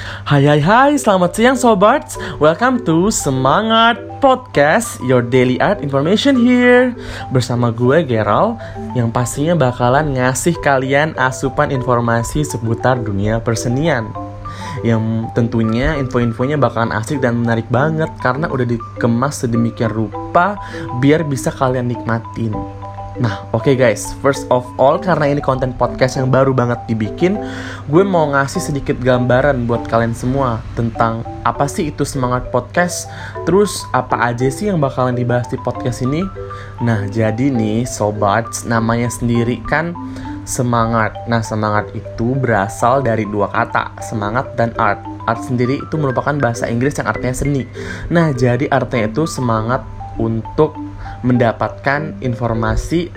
[0.00, 2.16] Hai hai hai, selamat siang sobat.
[2.40, 6.96] Welcome to Semangat Podcast Your daily art information here.
[7.28, 8.56] Bersama gue Gerald
[8.96, 14.08] Yang pastinya bakalan ngasih kalian asupan informasi seputar dunia persenian.
[14.80, 20.56] Yang tentunya info-infonya bakalan asik dan menarik banget karena udah dikemas sedemikian rupa
[21.04, 22.56] biar bisa kalian nikmatin.
[23.20, 27.36] Nah, oke okay guys, first of all karena ini konten podcast yang baru banget dibikin,
[27.92, 33.12] gue mau ngasih sedikit gambaran buat kalian semua tentang apa sih itu semangat podcast,
[33.44, 36.24] terus apa aja sih yang bakalan dibahas di podcast ini.
[36.80, 39.92] Nah, jadi nih sobat, namanya sendiri kan
[40.48, 41.12] semangat.
[41.28, 45.04] Nah, semangat itu berasal dari dua kata, semangat dan art.
[45.28, 47.68] Art sendiri itu merupakan bahasa Inggris yang artinya seni.
[48.08, 49.84] Nah, jadi artinya itu semangat
[50.16, 50.74] untuk
[51.22, 53.10] mendapatkan informasi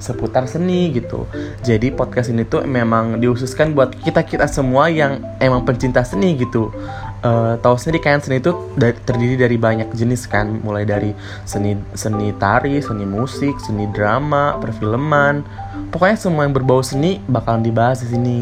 [0.00, 1.28] seputar seni gitu.
[1.60, 6.72] Jadi podcast ini tuh memang diususkan buat kita kita semua yang emang pencinta seni gitu.
[7.20, 11.12] Uh, tahu sendiri kan seni itu terdiri dari banyak jenis kan, mulai dari
[11.44, 15.44] seni seni tari, seni musik, seni drama, perfilman.
[15.92, 18.38] Pokoknya semua yang berbau seni bakalan dibahas di sini.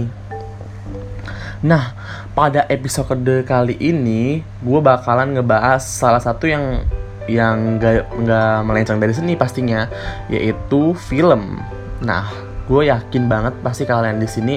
[1.59, 1.91] Nah,
[2.39, 6.87] pada episode kali ini gue bakalan ngebahas salah satu yang
[7.29, 9.87] yang gak, nggak melenceng dari seni pastinya
[10.33, 11.61] yaitu film.
[12.03, 12.27] Nah,
[12.67, 14.57] gue yakin banget pasti kalian di sini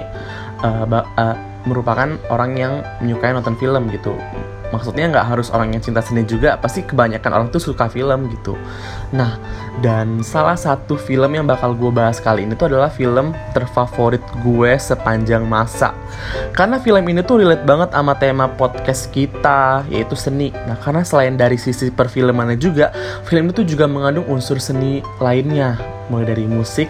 [0.63, 1.35] uh, uh,
[1.67, 4.17] merupakan orang yang menyukai nonton film gitu
[4.71, 8.55] maksudnya nggak harus orang yang cinta seni juga pasti kebanyakan orang tuh suka film gitu.
[9.11, 9.37] Nah
[9.83, 14.71] dan salah satu film yang bakal gue bahas kali ini tuh adalah film terfavorit gue
[14.79, 15.91] sepanjang masa.
[16.55, 20.55] Karena film ini tuh relate banget sama tema podcast kita yaitu seni.
[20.65, 22.89] Nah karena selain dari sisi perfilmannya juga
[23.27, 25.75] film itu juga mengandung unsur seni lainnya.
[26.07, 26.87] Mulai dari musik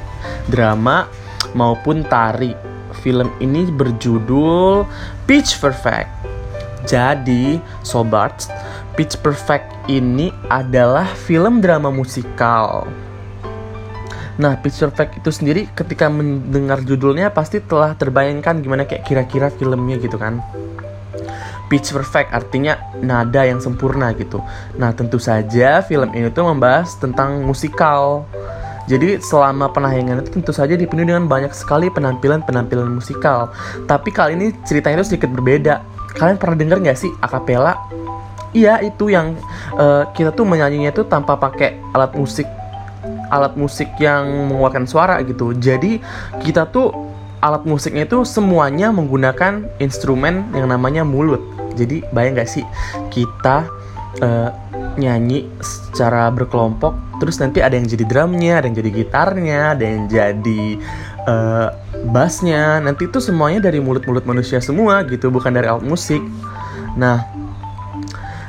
[0.49, 1.09] drama
[1.57, 2.53] maupun tari.
[3.01, 4.85] Film ini berjudul
[5.25, 6.30] Pitch Perfect
[6.85, 8.49] jadi, sobat,
[8.95, 12.85] Pitch Perfect ini adalah film drama musikal.
[14.41, 20.01] Nah, Pitch Perfect itu sendiri ketika mendengar judulnya pasti telah terbayangkan gimana kayak kira-kira filmnya
[20.01, 20.41] gitu kan.
[21.71, 24.43] Pitch Perfect artinya nada yang sempurna gitu.
[24.75, 28.27] Nah, tentu saja film ini tuh membahas tentang musikal.
[28.91, 33.55] Jadi selama penayangan itu tentu saja dipenuhi dengan banyak sekali penampilan-penampilan musikal.
[33.87, 35.79] Tapi kali ini ceritanya itu sedikit berbeda
[36.15, 37.75] kalian pernah denger nggak sih akapela
[38.51, 39.35] iya itu yang
[39.75, 42.47] uh, kita tuh menyanyinya itu tanpa pakai alat musik
[43.31, 45.55] alat musik yang mengeluarkan suara gitu.
[45.55, 46.03] Jadi
[46.43, 46.91] kita tuh
[47.41, 51.41] alat musiknya itu semuanya menggunakan instrumen yang namanya mulut.
[51.79, 52.67] Jadi bayang gak sih
[53.09, 53.65] kita
[54.19, 54.51] uh,
[54.99, 60.03] nyanyi secara berkelompok terus nanti ada yang jadi drumnya ada yang jadi gitarnya ada yang
[60.11, 60.63] jadi
[61.31, 61.69] uh,
[62.09, 62.81] bassnya.
[62.81, 66.21] Nanti itu semuanya dari mulut-mulut manusia semua gitu bukan dari alat musik.
[66.97, 67.27] Nah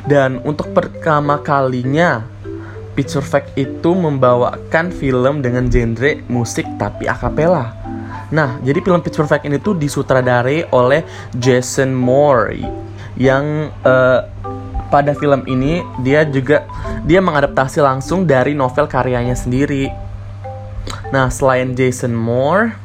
[0.08, 2.26] dan untuk pertama kalinya
[2.92, 7.72] Pitch Perfect itu membawakan film dengan genre musik tapi akapela.
[8.32, 11.04] Nah, jadi film Pitch Perfect ini tuh disutradarai oleh
[11.36, 12.60] Jason Moore
[13.16, 14.24] yang uh,
[14.92, 16.68] pada film ini dia juga
[17.04, 19.88] dia mengadaptasi langsung dari novel karyanya sendiri.
[21.12, 22.76] Nah, selain Jason Moore,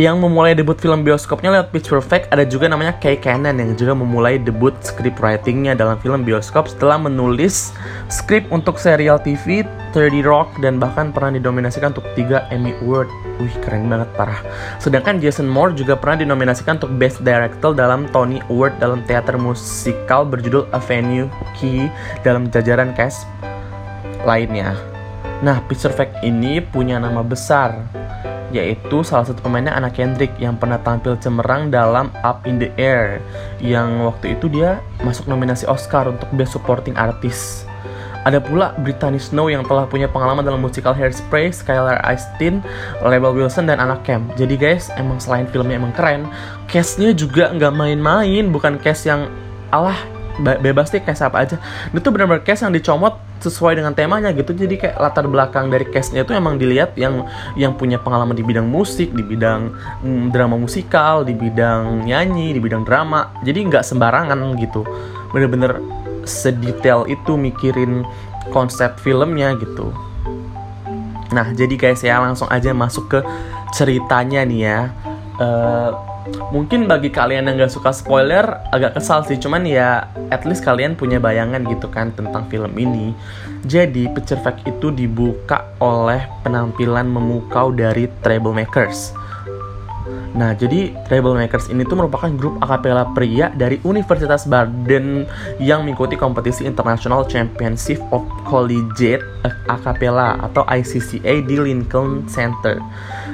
[0.00, 3.92] yang memulai debut film bioskopnya lewat Pitch Perfect ada juga namanya Kay Cannon yang juga
[3.92, 7.76] memulai debut script writingnya dalam film bioskop setelah menulis
[8.08, 13.12] skrip untuk serial TV 30 Rock dan bahkan pernah dinominasikan untuk 3 Emmy Award.
[13.36, 14.40] Wih keren banget parah.
[14.80, 20.24] Sedangkan Jason Moore juga pernah dinominasikan untuk Best Director dalam Tony Award dalam teater musikal
[20.24, 21.28] berjudul A Venue
[21.60, 21.92] Key
[22.24, 23.28] dalam jajaran cast
[24.24, 24.72] lainnya.
[25.44, 27.82] Nah, Pitch Perfect ini punya nama besar,
[28.52, 33.18] yaitu salah satu pemainnya anak Kendrick yang pernah tampil cemerlang dalam Up in the Air,
[33.58, 37.66] yang waktu itu dia masuk nominasi Oscar untuk Best Supporting Artist.
[38.22, 42.62] Ada pula Brittany Snow yang telah punya pengalaman dalam musikal Hairspray, Skylar Astin,
[43.02, 44.30] Rebel Wilson, dan anak Cam.
[44.38, 46.30] Jadi guys, emang selain filmnya emang keren,
[46.70, 49.26] castnya juga nggak main-main, bukan cast yang
[49.74, 49.98] alah
[50.38, 51.56] bebas deh cast apa aja.
[51.90, 54.54] Itu benar-benar cast yang dicomot sesuai dengan temanya gitu.
[54.54, 57.26] Jadi kayak latar belakang dari castnya itu emang dilihat yang
[57.58, 59.74] yang punya pengalaman di bidang musik di bidang
[60.06, 63.34] mm, drama musikal di bidang nyanyi di bidang drama.
[63.42, 64.86] Jadi nggak sembarangan gitu.
[65.34, 65.82] Bener-bener
[66.22, 68.06] sedetail itu mikirin
[68.54, 69.90] konsep filmnya gitu.
[71.34, 73.20] Nah jadi guys ya langsung aja masuk ke
[73.74, 74.80] ceritanya nih ya.
[75.40, 76.11] Uh,
[76.54, 79.38] mungkin bagi kalian yang gak suka spoiler agak kesal sih.
[79.38, 83.14] Cuman ya at least kalian punya bayangan gitu kan tentang film ini.
[83.62, 89.14] Jadi Picture Fact itu dibuka oleh penampilan memukau dari Troublemakers.
[90.32, 95.28] Nah, jadi Troublemakers ini tuh merupakan grup akapela pria dari Universitas Barden
[95.60, 99.22] yang mengikuti kompetisi International Championship of Collegiate
[99.68, 102.80] Acapella atau ICCA di Lincoln Center.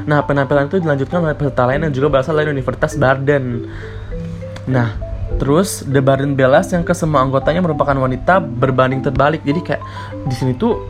[0.08, 3.68] Nah, penampilan itu dilanjutkan oleh peserta lain yang juga berasal dari Universitas Barden.
[4.64, 4.96] Nah,
[5.36, 9.44] terus The Barden Bellas yang ke semua anggotanya merupakan wanita berbanding terbalik.
[9.44, 9.82] Jadi kayak
[10.24, 10.80] di sini tuh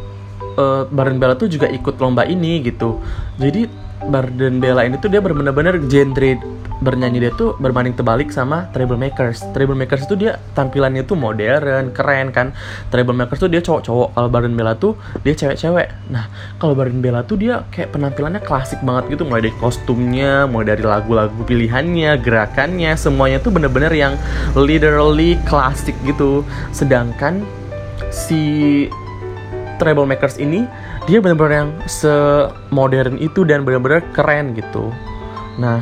[0.55, 3.03] uh, Barden Bella tuh juga ikut lomba ini gitu.
[3.43, 9.43] Jadi Barden Bella ini tuh dia benar-benar genre bernyanyi dia tuh berbanding terbalik sama Troublemakers.
[9.51, 12.55] Troublemakers itu dia tampilannya tuh modern, keren kan.
[12.95, 14.15] Troublemakers tuh dia cowok-cowok.
[14.15, 14.95] Kalau Barden Bella tuh
[15.27, 15.91] dia cewek-cewek.
[16.15, 16.31] Nah,
[16.63, 20.87] kalau Barden Bella tuh dia kayak penampilannya klasik banget gitu, mulai dari kostumnya, mulai dari
[20.87, 24.15] lagu-lagu pilihannya, gerakannya, semuanya tuh bener-bener yang
[24.55, 26.47] literally klasik gitu.
[26.71, 27.43] Sedangkan
[28.15, 28.87] si
[29.83, 30.67] Troublemakers ini
[31.09, 34.93] dia benar-benar yang semodern itu dan benar-benar keren gitu.
[35.57, 35.81] Nah,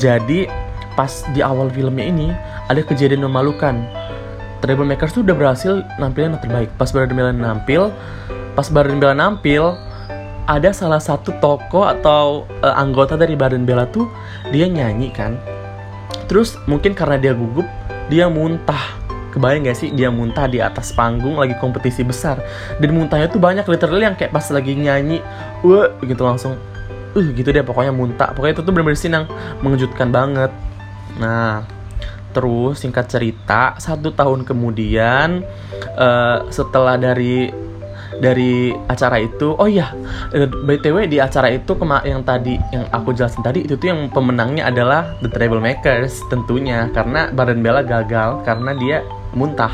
[0.00, 0.48] jadi
[0.96, 2.32] pas di awal filmnya ini
[2.72, 3.84] ada kejadian memalukan.
[4.64, 6.72] Troublemakers tuh udah berhasil nampilin yang terbaik.
[6.80, 7.92] Pas Baron Bella nampil,
[8.56, 9.76] pas Baron Bella nampil,
[10.48, 14.08] ada salah satu toko atau uh, anggota dari Baron Bella tuh
[14.48, 15.36] dia nyanyi kan.
[16.32, 17.68] Terus mungkin karena dia gugup,
[18.08, 19.05] dia muntah
[19.36, 22.40] kebayang gak sih dia muntah di atas panggung lagi kompetisi besar?
[22.80, 25.20] Dan muntahnya tuh banyak literally yang kayak pas lagi nyanyi
[25.60, 26.56] wah gitu langsung.
[27.12, 28.32] Uh gitu deh pokoknya muntah.
[28.32, 29.28] Pokoknya itu tuh bener-bener sih yang
[29.60, 30.48] mengejutkan banget.
[31.20, 31.68] Nah
[32.32, 35.40] terus singkat cerita satu tahun kemudian
[35.96, 37.48] uh, setelah dari
[38.20, 39.92] dari acara itu oh iya
[40.32, 44.08] eh, btw di acara itu kema yang tadi yang aku jelasin tadi itu tuh yang
[44.08, 46.88] pemenangnya adalah The Makers tentunya.
[46.92, 49.04] Karena Baden Bella gagal karena dia
[49.36, 49.70] muntah.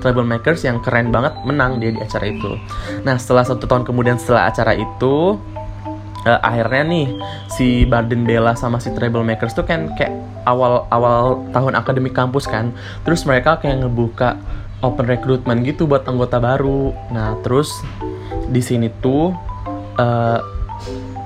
[0.00, 2.56] Troublemakers yang keren banget menang dia di acara itu.
[3.02, 5.36] Nah setelah satu tahun kemudian setelah acara itu
[6.24, 7.06] uh, akhirnya nih
[7.52, 10.14] si Barden Bella sama si Troublemakers tuh kan kayak
[10.48, 12.72] awal awal tahun akademik kampus kan.
[13.04, 14.40] Terus mereka kayak ngebuka
[14.80, 16.96] open recruitment gitu buat anggota baru.
[17.12, 17.68] Nah terus
[18.48, 19.36] di sini tuh
[20.00, 20.40] uh,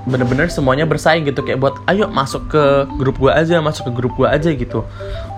[0.04, 1.46] bener-bener semuanya bersaing gitu.
[1.46, 2.64] Kayak buat ayo masuk ke
[2.98, 4.82] grup gua aja masuk ke grup gua aja gitu.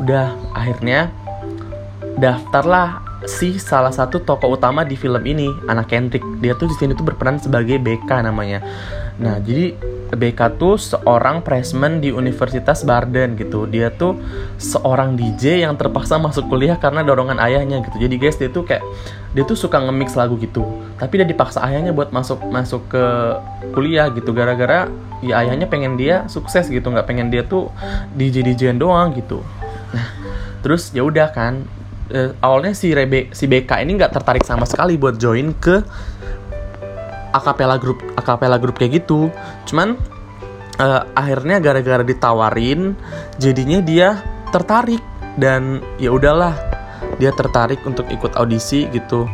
[0.00, 1.12] Udah akhirnya
[2.16, 6.24] daftarlah si salah satu tokoh utama di film ini, anak Kendrick.
[6.40, 8.60] Dia tuh di sini tuh berperan sebagai BK namanya.
[9.16, 9.72] Nah, jadi
[10.06, 13.66] BK tuh seorang freshman di Universitas Barden gitu.
[13.66, 14.20] Dia tuh
[14.60, 17.96] seorang DJ yang terpaksa masuk kuliah karena dorongan ayahnya gitu.
[17.98, 18.84] Jadi guys, dia tuh kayak
[19.34, 20.62] dia tuh suka nge-mix lagu gitu.
[20.96, 23.04] Tapi dia dipaksa ayahnya buat masuk masuk ke
[23.74, 24.88] kuliah gitu gara-gara
[25.24, 27.72] ya ayahnya pengen dia sukses gitu, nggak pengen dia tuh
[28.14, 29.40] DJ DJ doang gitu.
[29.90, 30.06] Nah,
[30.60, 31.64] terus ya udah kan
[32.12, 35.82] uh, awalnya si Rebe si BK ini nggak tertarik sama sekali buat join ke
[37.34, 39.28] akapela grup akapela grup kayak gitu.
[39.68, 39.98] Cuman
[40.80, 42.96] uh, akhirnya gara-gara ditawarin
[43.40, 44.20] jadinya dia
[44.54, 45.02] tertarik
[45.36, 46.56] dan ya udahlah
[47.20, 49.28] dia tertarik untuk ikut audisi gitu.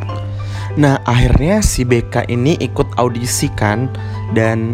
[0.79, 3.87] Nah akhirnya si BK ini ikut audisi kan
[4.33, 4.73] dan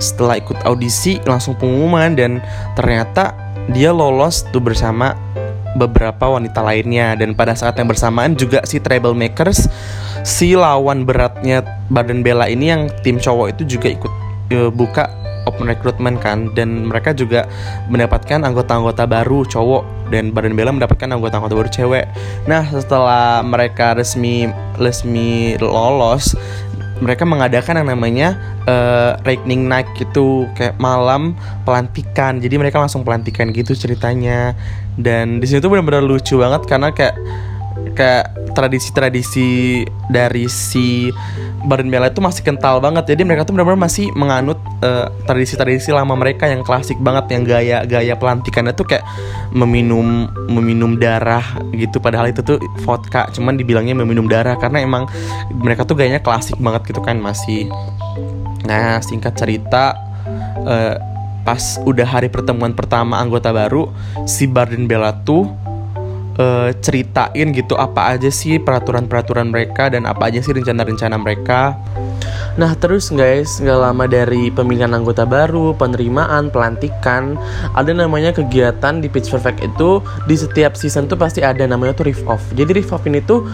[0.00, 2.40] setelah ikut audisi langsung pengumuman dan
[2.72, 3.36] ternyata
[3.68, 5.12] dia lolos tuh bersama
[5.76, 7.14] beberapa wanita lainnya.
[7.18, 9.68] Dan pada saat yang bersamaan juga si Makers
[10.26, 14.12] si lawan beratnya Badan Bella ini yang tim cowok itu juga ikut
[14.54, 15.10] uh, buka
[15.48, 16.50] open recruitment kan.
[16.54, 17.46] Dan mereka juga
[17.88, 20.10] mendapatkan anggota-anggota baru cowok.
[20.10, 22.06] Dan Badan Bella mendapatkan anggota-anggota baru cewek.
[22.50, 26.34] Nah, setelah mereka resmi resmi lolos
[27.00, 28.28] mereka mengadakan yang namanya
[28.68, 32.38] uh, Reckoning Night gitu kayak malam pelantikan.
[32.38, 34.52] Jadi mereka langsung pelantikan gitu ceritanya.
[35.00, 37.16] Dan di situ benar-benar lucu banget karena kayak
[37.94, 41.08] kayak tradisi-tradisi dari si
[41.60, 43.12] Baden Bella itu masih kental banget.
[43.12, 48.14] Jadi mereka tuh benar-benar masih menganut uh, tradisi-tradisi lama mereka yang klasik banget yang gaya-gaya
[48.16, 49.04] pelantikannya tuh kayak
[49.52, 51.44] meminum meminum darah
[51.76, 52.00] gitu.
[52.00, 55.04] Padahal itu tuh vodka cuman dibilangnya meminum darah karena emang
[55.52, 57.68] mereka tuh gayanya klasik banget gitu kan masih.
[58.64, 59.92] Nah singkat cerita
[60.64, 60.96] uh,
[61.44, 63.88] pas udah hari pertemuan pertama anggota baru
[64.28, 65.48] si Baden Bella tuh
[66.38, 71.74] uh, ceritain gitu apa aja sih peraturan-peraturan mereka dan apa aja sih rencana-rencana mereka.
[72.58, 77.38] Nah terus guys, nggak lama dari pemilihan anggota baru, penerimaan, pelantikan,
[77.72, 82.10] ada namanya kegiatan di Pitch Perfect itu di setiap season tuh pasti ada namanya tuh
[82.10, 82.42] Riff Off.
[82.52, 83.46] Jadi Riff Off ini tuh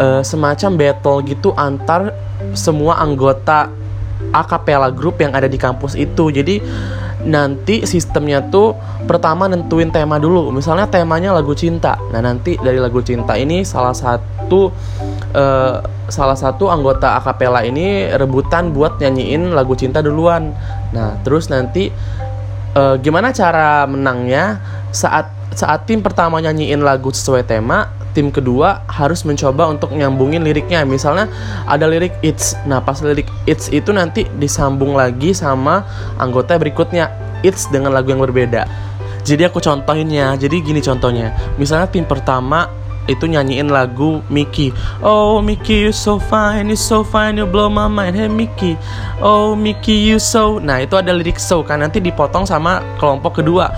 [0.00, 2.14] uh, semacam battle gitu antar
[2.54, 3.68] semua anggota
[4.34, 6.34] acapella group yang ada di kampus itu.
[6.34, 6.58] Jadi
[7.24, 8.76] nanti sistemnya tuh
[9.08, 10.52] pertama nentuin tema dulu.
[10.52, 11.96] Misalnya temanya lagu cinta.
[12.12, 14.74] Nah nanti dari lagu cinta ini salah satu
[15.32, 15.76] uh,
[16.10, 20.52] salah satu anggota akapela ini rebutan buat nyanyiin lagu cinta duluan.
[20.92, 21.88] Nah terus nanti
[22.76, 24.60] uh, gimana cara menangnya?
[24.94, 30.86] Saat saat tim pertama nyanyiin lagu sesuai tema tim kedua harus mencoba untuk nyambungin liriknya.
[30.86, 31.26] Misalnya
[31.66, 32.54] ada lirik it's.
[32.64, 35.82] Nah pas lirik it's itu nanti disambung lagi sama
[36.16, 37.10] anggota berikutnya
[37.42, 38.64] it's dengan lagu yang berbeda.
[39.26, 40.38] Jadi aku contohinnya.
[40.38, 41.34] Jadi gini contohnya.
[41.58, 42.70] Misalnya tim pertama
[43.04, 44.72] itu nyanyiin lagu Mickey.
[45.04, 48.16] Oh Mickey you so fine you so fine you blow my mind.
[48.16, 48.80] Hey Mickey.
[49.20, 51.60] Oh Mickey you so Nah itu ada lirik so.
[51.60, 53.68] Kan nanti dipotong sama kelompok kedua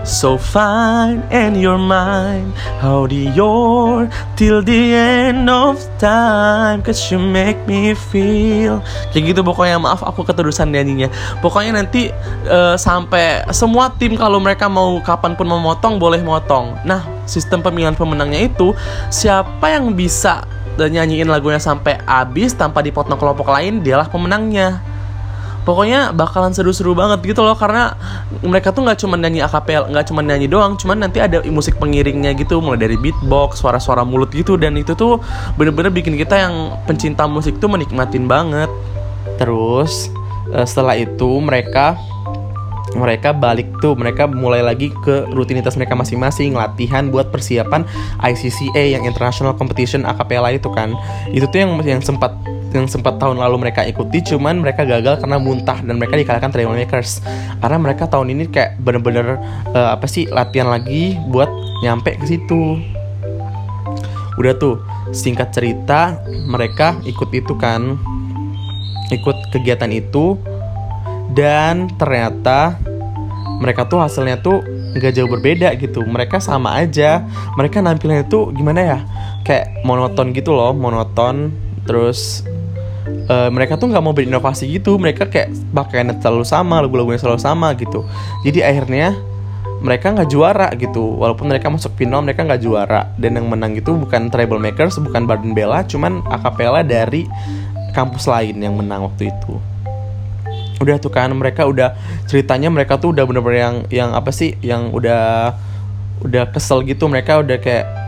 [0.00, 6.80] So fine and you're mine How do your till the end of time?
[6.80, 8.80] Cause you make me feel.
[9.12, 9.76] Kayak gitu pokoknya.
[9.76, 11.12] Maaf aku keterusan nyanyinya.
[11.44, 12.08] Pokoknya nanti
[12.48, 16.80] uh, sampai semua tim kalau mereka mau kapan pun memotong boleh motong.
[16.88, 18.72] Nah sistem pemilihan pemenangnya itu
[19.12, 20.42] Siapa yang bisa
[20.80, 24.80] nyanyiin lagunya sampai habis tanpa dipotong kelompok lain dialah pemenangnya
[25.62, 27.94] pokoknya bakalan seru-seru banget gitu loh karena
[28.40, 32.32] mereka tuh nggak cuma nyanyi akapel nggak cuma nyanyi doang cuman nanti ada musik pengiringnya
[32.38, 35.20] gitu mulai dari beatbox suara-suara mulut gitu dan itu tuh
[35.60, 36.54] bener-bener bikin kita yang
[36.88, 38.70] pencinta musik tuh menikmatin banget.
[39.36, 40.08] Terus
[40.52, 41.96] eh, setelah itu mereka
[42.90, 47.86] mereka balik tuh mereka mulai lagi ke rutinitas mereka masing-masing latihan buat persiapan
[48.18, 50.90] ICCA yang International Competition Acapella itu kan.
[51.30, 52.34] Itu tuh yang yang sempat
[52.70, 57.22] yang sempat tahun lalu mereka ikuti cuman mereka gagal karena muntah dan mereka dikalahkan Makers.
[57.58, 59.42] Karena mereka tahun ini kayak bener-bener
[59.74, 61.50] uh, apa sih latihan lagi buat
[61.82, 62.78] nyampe ke situ.
[64.38, 64.78] Udah tuh
[65.10, 67.98] singkat cerita mereka ikut itu kan
[69.10, 70.38] ikut kegiatan itu
[71.34, 72.78] dan ternyata
[73.58, 74.62] mereka tuh hasilnya tuh
[74.94, 76.06] nggak jauh berbeda gitu.
[76.06, 77.26] Mereka sama aja.
[77.58, 78.98] Mereka nampilnya tuh gimana ya?
[79.42, 81.50] Kayak monoton gitu loh monoton
[81.84, 82.46] terus
[83.30, 84.98] uh, mereka tuh nggak mau berinovasi gitu.
[84.98, 88.02] Mereka kayak pakaiannya selalu sama lagu-lagunya selalu sama gitu.
[88.42, 89.14] Jadi akhirnya
[89.80, 91.16] mereka nggak juara gitu.
[91.16, 93.14] Walaupun mereka masuk final mereka nggak juara.
[93.14, 97.30] Dan yang menang itu bukan Treble Makers bukan Baden Bella cuman akapela dari
[97.94, 99.54] kampus lain yang menang waktu itu.
[100.80, 101.92] Udah tuh kan mereka udah
[102.24, 105.54] ceritanya mereka tuh udah bener-bener yang yang apa sih yang udah
[106.24, 107.08] udah kesel gitu.
[107.08, 107.99] Mereka udah kayak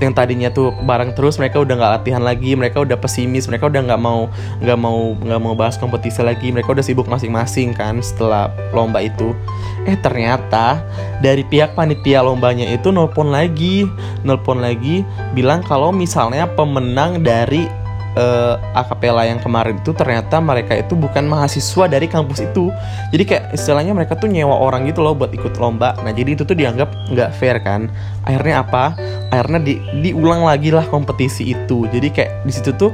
[0.00, 3.82] yang tadinya tuh bareng terus mereka udah nggak latihan lagi mereka udah pesimis mereka udah
[3.84, 4.30] nggak mau
[4.62, 9.34] nggak mau nggak mau bahas kompetisi lagi mereka udah sibuk masing-masing kan setelah lomba itu.
[9.82, 10.82] Eh ternyata
[11.18, 13.84] dari pihak panitia lombanya itu nelpon lagi
[14.22, 15.02] nelpon lagi
[15.34, 17.81] bilang kalau misalnya pemenang dari
[18.16, 22.68] uh, akapela yang kemarin itu ternyata mereka itu bukan mahasiswa dari kampus itu.
[23.12, 25.96] Jadi kayak istilahnya mereka tuh nyewa orang gitu loh buat ikut lomba.
[26.04, 27.88] Nah jadi itu tuh dianggap nggak fair kan?
[28.28, 28.96] Akhirnya apa?
[29.32, 31.88] Akhirnya di, diulang lagi lah kompetisi itu.
[31.88, 32.92] Jadi kayak di situ tuh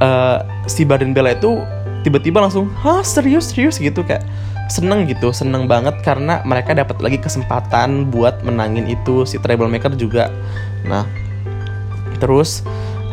[0.00, 1.60] uh, si Baden Bella itu
[2.00, 3.76] tiba-tiba langsung hah serius serius?
[3.76, 4.24] gitu kayak
[4.70, 10.30] seneng gitu seneng banget karena mereka dapat lagi kesempatan buat menangin itu si Troublemaker juga.
[10.86, 11.04] Nah
[12.22, 12.62] terus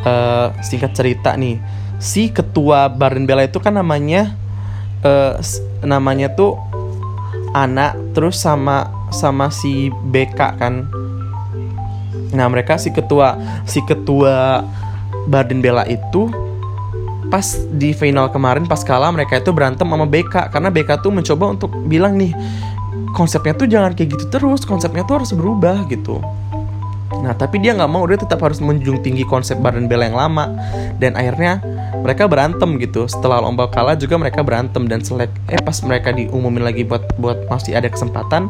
[0.08, 1.60] uh, singkat cerita nih
[2.00, 4.32] si ketua Baden Bella itu kan namanya
[5.04, 5.36] uh,
[5.84, 6.56] namanya tuh
[7.52, 10.88] anak terus sama sama si BK kan.
[12.32, 13.36] Nah mereka si ketua
[13.68, 14.64] si ketua
[15.28, 16.30] Baden Bella itu
[17.28, 17.44] pas
[17.76, 21.72] di final kemarin pas kalah mereka itu berantem sama BK karena BK tuh mencoba untuk
[21.92, 22.32] bilang nih
[23.12, 26.24] konsepnya tuh jangan kayak gitu terus konsepnya tuh harus berubah gitu
[27.22, 30.54] Nah tapi dia nggak mau dia tetap harus menjunjung tinggi konsep Baden Bella yang lama.
[31.02, 31.62] Dan akhirnya
[32.02, 33.06] mereka berantem gitu.
[33.10, 34.86] Setelah lomba kalah juga mereka berantem.
[34.86, 38.50] Dan selek eh pas mereka diumumin lagi buat buat masih ada kesempatan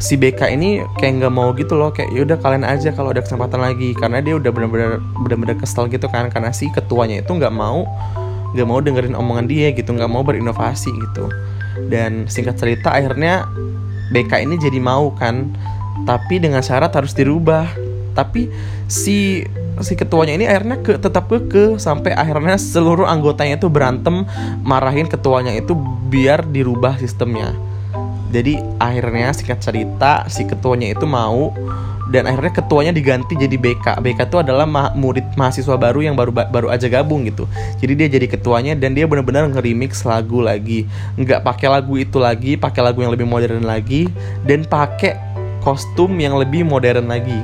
[0.00, 1.92] si BK ini kayak nggak mau gitu loh.
[1.92, 3.96] Kayak yaudah kalian aja kalau ada kesempatan lagi.
[3.96, 6.28] Karena dia udah bener-bener bener-bener kesel gitu kan.
[6.28, 7.84] Karena si ketuanya itu nggak mau
[8.50, 9.92] nggak mau dengerin omongan dia gitu.
[9.96, 11.30] Nggak mau berinovasi gitu.
[11.88, 13.46] Dan singkat cerita akhirnya
[14.10, 15.54] BK ini jadi mau kan
[16.04, 17.68] tapi dengan syarat harus dirubah
[18.16, 18.50] tapi
[18.90, 19.46] si
[19.80, 24.28] si ketuanya ini akhirnya ke tetap ke sampai akhirnya seluruh anggotanya itu berantem
[24.60, 25.72] marahin ketuanya itu
[26.12, 27.56] biar dirubah sistemnya
[28.30, 31.50] jadi akhirnya singkat cerita si ketuanya itu mau
[32.10, 34.02] dan akhirnya ketuanya diganti jadi BK.
[34.02, 37.46] BK itu adalah ma murid mahasiswa baru yang baru baru aja gabung gitu.
[37.78, 40.90] Jadi dia jadi ketuanya dan dia benar-benar nge-remix lagu lagi.
[41.14, 44.10] Nggak pakai lagu itu lagi, pakai lagu yang lebih modern lagi
[44.42, 45.14] dan pakai
[45.60, 47.40] kostum yang lebih modern lagi.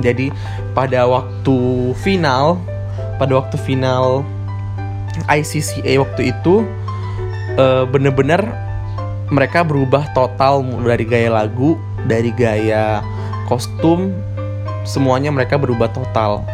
[0.00, 0.32] Jadi
[0.72, 2.56] pada waktu final,
[3.20, 4.24] pada waktu final
[5.28, 6.64] ICCA waktu itu
[7.60, 8.40] uh, bener-bener
[9.32, 13.00] mereka berubah total dari gaya lagu, dari gaya
[13.48, 14.12] kostum,
[14.84, 16.44] semuanya mereka berubah total.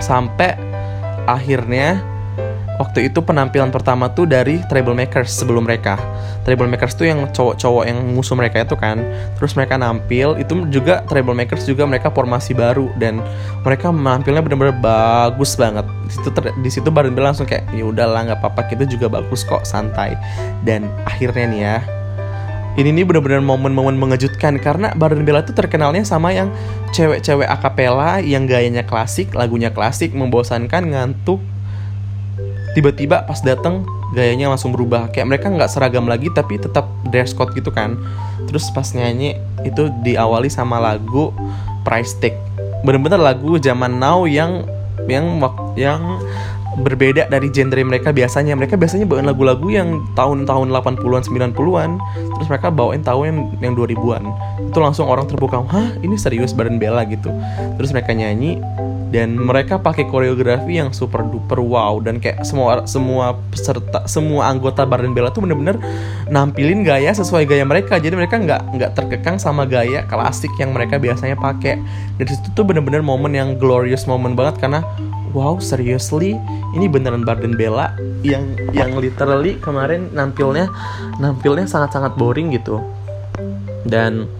[0.00, 0.56] Sampai
[1.28, 2.00] akhirnya
[2.80, 6.00] waktu itu penampilan pertama tuh dari Troublemakers sebelum mereka.
[6.46, 9.00] Troublemakers tuh yang cowok-cowok yang musuh mereka itu kan.
[9.36, 13.20] Terus mereka nampil, itu juga Troublemakers juga mereka formasi baru dan
[13.62, 15.84] mereka menampilnya benar-benar bagus banget.
[16.08, 16.28] Di situ
[16.62, 20.16] di situ Bell langsung kayak ya udahlah nggak apa-apa kita juga bagus kok santai.
[20.62, 21.78] Dan akhirnya nih ya
[22.72, 26.48] ini nih benar-benar momen-momen mengejutkan karena Baron Bella tuh terkenalnya sama yang
[26.96, 31.36] cewek-cewek akapela yang gayanya klasik, lagunya klasik, membosankan, ngantuk,
[32.72, 35.08] tiba-tiba pas dateng gayanya langsung berubah.
[35.12, 37.96] Kayak mereka nggak seragam lagi tapi tetap dress code gitu kan.
[38.48, 41.32] Terus pas nyanyi itu diawali sama lagu
[41.82, 42.36] Price Tag.
[42.84, 44.66] Bener-bener lagu zaman now yang
[45.08, 45.40] yang
[45.74, 46.20] yang
[46.80, 48.56] berbeda dari genre mereka biasanya.
[48.56, 51.90] Mereka biasanya bawain lagu-lagu yang tahun-tahun 80-an, 90-an.
[52.38, 54.22] Terus mereka bawain tahun yang, yang 2000-an.
[54.72, 57.28] Itu langsung orang terbuka, "Hah, ini serius Baron Bella gitu."
[57.76, 58.60] Terus mereka nyanyi
[59.12, 64.88] dan mereka pakai koreografi yang super duper wow dan kayak semua semua peserta semua anggota
[64.88, 65.76] Baron Bella tuh bener-bener
[66.32, 70.96] nampilin gaya sesuai gaya mereka jadi mereka nggak nggak terkekang sama gaya klasik yang mereka
[70.96, 71.76] biasanya pakai
[72.16, 74.80] dan situ tuh bener-bener momen yang glorious momen banget karena
[75.32, 76.38] wow seriously?
[76.72, 80.70] Ini beneran Barden Bella yang yang literally kemarin nampilnya
[81.18, 82.80] nampilnya sangat-sangat boring gitu.
[83.82, 84.30] Dan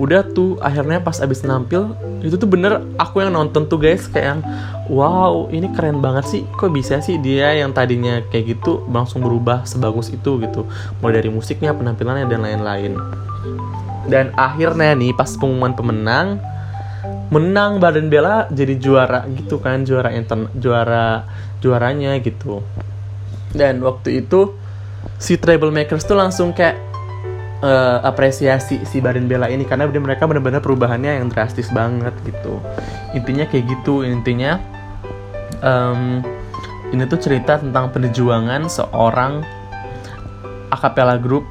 [0.00, 1.92] udah tuh akhirnya pas abis nampil
[2.24, 4.08] itu tuh bener aku yang nonton tuh guys.
[4.08, 4.40] Kayak yang
[4.88, 6.42] wow ini keren banget sih.
[6.56, 10.66] Kok bisa sih dia yang tadinya kayak gitu langsung berubah sebagus itu gitu.
[11.04, 12.92] Mulai dari musiknya penampilannya dan lain-lain.
[14.08, 16.40] Dan akhirnya nih pas pengumuman pemenang
[17.28, 21.28] menang Badan Bella jadi juara gitu kan juara intern juara
[21.60, 22.64] juaranya gitu.
[23.52, 24.54] Dan waktu itu
[25.16, 26.76] si Treble Makers tuh langsung kayak
[27.62, 32.60] uh, apresiasi si Badan Bella ini karena mereka benar-benar perubahannya yang drastis banget gitu.
[33.14, 34.60] Intinya kayak gitu intinya
[35.62, 36.22] um,
[36.92, 39.44] ini tuh cerita tentang perjuangan seorang
[40.72, 41.44] akapela group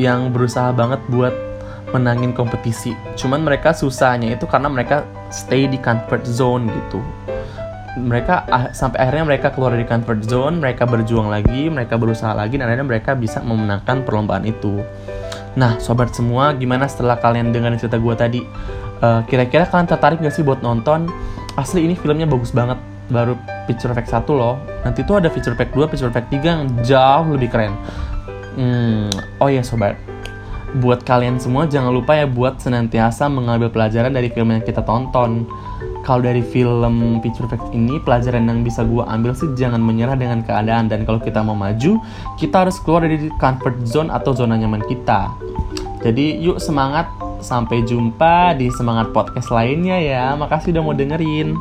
[0.00, 1.51] yang berusaha banget buat
[1.92, 2.96] menangin kompetisi.
[3.14, 7.00] Cuman mereka susahnya itu karena mereka stay di comfort zone gitu.
[7.92, 12.56] Mereka ah, sampai akhirnya mereka keluar dari comfort zone, mereka berjuang lagi, mereka berusaha lagi
[12.56, 14.80] dan akhirnya mereka bisa memenangkan perlombaan itu.
[15.52, 18.40] Nah, sobat semua, gimana setelah kalian dengar cerita gue tadi?
[19.02, 21.10] eh, kira-kira kalian tertarik gak sih buat nonton?
[21.58, 22.78] Asli ini filmnya bagus banget.
[23.12, 23.36] Baru
[23.68, 24.56] feature effect 1 loh.
[24.86, 27.74] Nanti tuh ada feature effect 2, feature effect 3 yang jauh lebih keren.
[28.56, 29.08] Hmm,
[29.40, 29.96] oh iya sobat,
[30.80, 35.44] buat kalian semua jangan lupa ya buat senantiasa mengambil pelajaran dari film yang kita tonton.
[36.02, 40.42] Kalau dari film Picture Perfect ini, pelajaran yang bisa gue ambil sih jangan menyerah dengan
[40.42, 40.90] keadaan.
[40.90, 42.02] Dan kalau kita mau maju,
[42.42, 45.30] kita harus keluar dari comfort zone atau zona nyaman kita.
[46.02, 47.06] Jadi yuk semangat,
[47.38, 50.34] sampai jumpa di Semangat Podcast lainnya ya.
[50.34, 51.54] Makasih udah mau dengerin.